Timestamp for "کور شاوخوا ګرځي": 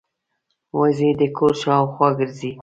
1.37-2.51